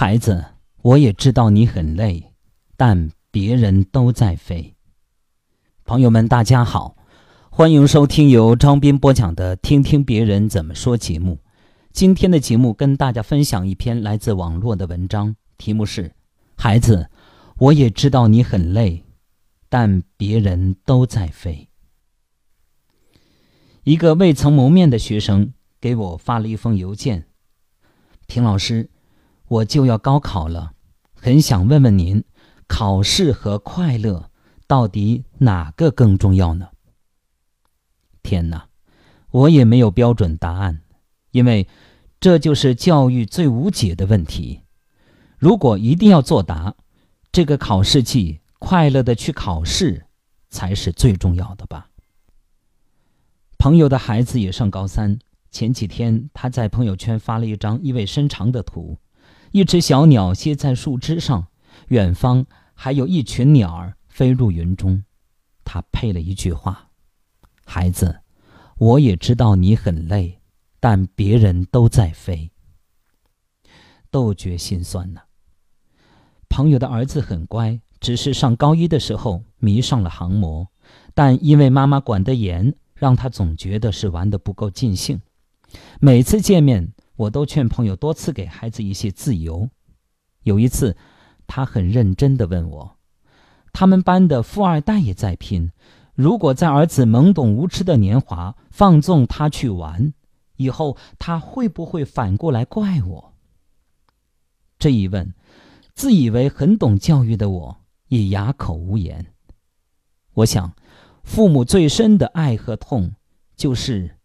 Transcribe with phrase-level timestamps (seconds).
[0.00, 0.44] 孩子，
[0.80, 2.32] 我也知道你很累，
[2.76, 4.76] 但别人都在飞。
[5.84, 6.96] 朋友们，大家好，
[7.50, 11.40] 欢迎收听由张斌播讲的《听听别人怎么说》节目。
[11.92, 16.04] 今天的节目跟大家分享一篇来自网络的文章，题目是
[16.54, 17.10] 《孩子，
[17.56, 19.04] 我也知道你很累，
[19.68, 21.68] 但别人都在飞》。
[23.82, 27.26] 一个未曾谋面的学生给我发了一封邮件
[28.28, 28.90] ：“平老师，
[29.48, 30.72] 我就要高考了，
[31.14, 32.22] 很想问问您，
[32.66, 34.30] 考试和快乐
[34.66, 36.68] 到底哪个更重要呢？”
[38.22, 38.68] 天哪，
[39.30, 40.82] 我也没有标准答案，
[41.30, 41.66] 因为
[42.20, 44.60] 这就是教育最无解的问题。
[45.38, 46.74] 如果一定要作答，
[47.32, 50.06] 这个考试季快乐的去考试
[50.50, 51.88] 才是最重要的吧。
[53.56, 55.18] 朋友的孩子也上高三。
[55.50, 58.98] 前几天，他在朋友圈发了一张意味深长的图：
[59.52, 61.46] 一只小鸟歇在树枝上，
[61.88, 65.02] 远方还有一群鸟儿飞入云中。
[65.64, 66.90] 他配了一句话
[67.64, 68.20] ：“孩子，
[68.78, 70.40] 我也知道你很累，
[70.80, 72.50] 但别人都在飞。”
[74.10, 75.20] 都觉心酸呢。
[76.48, 80.68] 朋友的儿子很乖，只是上高一的时候迷上了航模，
[81.14, 82.74] 但因为妈妈管得严。
[82.98, 85.20] 让他总觉得是玩的不够尽兴。
[86.00, 89.68] 每次见面，我都劝朋友多次给孩子一些自由。
[90.44, 90.96] 有一次，
[91.46, 92.96] 他很认真地问我
[93.72, 95.70] ：“他们班的富二代也在拼，
[96.14, 100.14] 如果在儿子懵懂无知的年华放纵他去玩，
[100.56, 103.34] 以后他会不会反过来怪我？”
[104.78, 105.34] 这一问，
[105.94, 107.76] 自以为很懂教育的我
[108.08, 109.26] 也哑口无言。
[110.34, 110.74] 我想。
[111.24, 113.12] 父母最深的爱和痛，
[113.54, 114.16] 就是，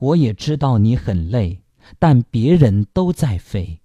[0.00, 1.62] 我也知道你很累，
[1.98, 3.80] 但别人都在飞。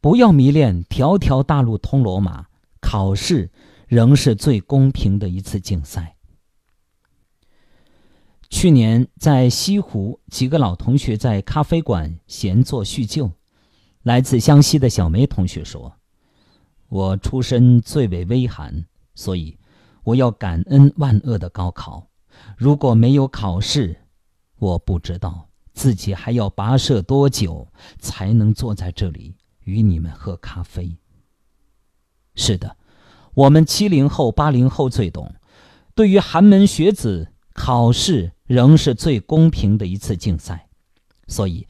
[0.00, 2.46] 不要迷恋条条大路通罗马，
[2.80, 3.50] 考试
[3.86, 6.16] 仍是最公平的一次竞赛。
[8.48, 13.30] 去年在西湖，几个老同学在咖啡馆闲坐叙旧。
[14.02, 15.94] 来自湘西的小梅同学说
[16.88, 19.58] ：“我出身最为微寒，所以。”
[20.04, 22.08] 我要感恩万恶的高考，
[22.56, 24.06] 如果没有考试，
[24.58, 25.47] 我不知道
[25.78, 27.68] 自己还要跋涉多久
[28.00, 30.96] 才能坐在这里与你们喝咖啡。
[32.34, 32.76] 是的，
[33.32, 35.32] 我们七零后、八零后最懂，
[35.94, 40.68] 对于寒门学子，考试仍是最公平的一次竞赛，
[41.28, 41.68] 所以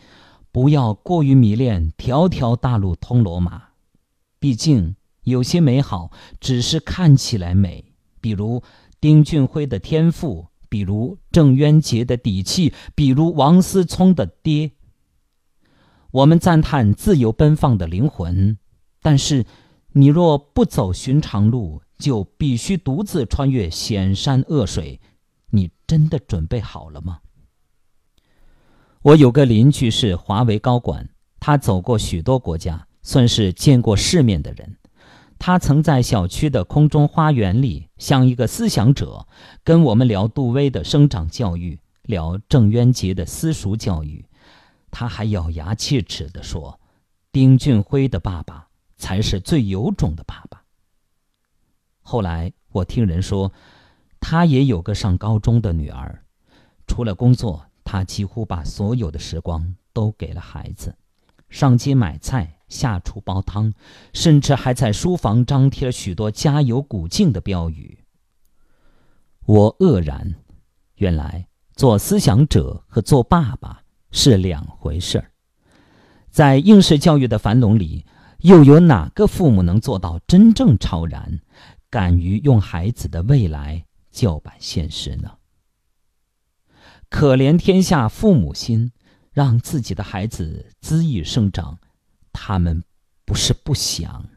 [0.51, 3.63] 不要过于迷恋条条大路通罗马，
[4.39, 7.93] 毕竟有些美好只是看起来美。
[8.23, 8.63] 比如
[9.01, 14.73] 丁俊晖的天赋，比如郑渊洁的底气，比如王思聪的爹。
[16.11, 18.59] 我们赞叹自由奔放的灵魂，
[19.03, 19.45] 但是
[19.93, 25.01] 你若不走寻常路，就必须独自穿越险山恶水。
[25.51, 27.21] 你真的准备好了吗？
[29.03, 31.09] 我有个邻居是华为高管，
[31.41, 34.77] 他走过许多国家，算是见过世面的人。
[35.39, 39.27] 他曾在小区的空中花园里，像一个思想者，
[39.63, 44.25] 跟我们聊杜威的生长教育，聊郑渊洁的私塾教育。
[44.91, 46.81] 他还咬牙切齿地说
[47.31, 50.65] ：“丁俊晖的爸爸才是最有种的爸爸。”
[52.03, 53.53] 后来我听人说，
[54.19, 56.25] 他也有个上高中的女儿，
[56.87, 60.97] 除了工作，他几乎把所有的时光都给了孩子，
[61.49, 62.58] 上街买菜。
[62.69, 63.73] 下厨煲汤，
[64.13, 68.05] 甚至还在书房张贴了许多加油鼓劲的标语。
[69.47, 70.35] 我愕然，
[70.97, 75.31] 原来做思想者和做爸爸是两回事儿。
[76.31, 78.05] 在应试教育的樊笼里，
[78.41, 81.41] 又有哪个父母能做到真正超然，
[81.89, 85.33] 敢于用孩子的未来叫板现实呢？
[87.09, 88.93] 可怜天下父母心，
[89.33, 91.79] 让自己的孩子恣意生长。
[92.33, 92.83] 他们
[93.25, 94.29] 不是不想，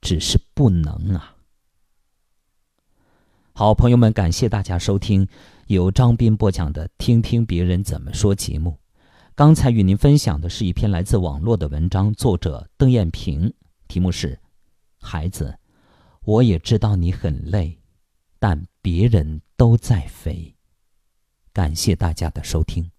[0.00, 1.36] 只是不能啊！
[3.52, 5.26] 好朋友们，感谢大家收听
[5.66, 8.78] 由张斌播讲的《听听别人怎么说》节目。
[9.34, 13.52] 刚才与您分享的是一篇来自网络的文章，作者邓艳萍，
[13.88, 14.34] 题目是
[14.98, 15.58] 《孩子，
[16.22, 17.78] 我也知道你很累，
[18.38, 20.34] 但别人都在飞》。
[21.52, 22.90] 感谢大家的收听。